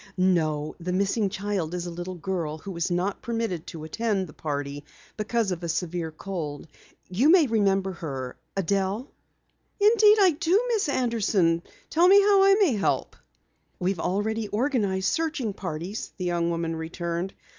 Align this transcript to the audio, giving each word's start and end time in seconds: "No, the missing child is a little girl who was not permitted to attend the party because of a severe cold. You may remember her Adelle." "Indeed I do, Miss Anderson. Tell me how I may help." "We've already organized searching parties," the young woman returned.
"No, 0.17 0.75
the 0.79 0.91
missing 0.91 1.29
child 1.29 1.75
is 1.75 1.85
a 1.85 1.91
little 1.91 2.15
girl 2.15 2.57
who 2.57 2.71
was 2.71 2.89
not 2.89 3.21
permitted 3.21 3.67
to 3.67 3.83
attend 3.83 4.25
the 4.25 4.33
party 4.33 4.83
because 5.15 5.51
of 5.51 5.61
a 5.61 5.69
severe 5.69 6.11
cold. 6.11 6.67
You 7.07 7.29
may 7.29 7.45
remember 7.45 7.91
her 7.91 8.35
Adelle." 8.57 9.11
"Indeed 9.79 10.17
I 10.19 10.31
do, 10.31 10.59
Miss 10.69 10.89
Anderson. 10.89 11.61
Tell 11.91 12.07
me 12.07 12.19
how 12.19 12.41
I 12.43 12.55
may 12.59 12.73
help." 12.73 13.15
"We've 13.77 13.99
already 13.99 14.47
organized 14.47 15.13
searching 15.13 15.53
parties," 15.53 16.11
the 16.17 16.25
young 16.25 16.49
woman 16.49 16.75
returned. 16.75 17.35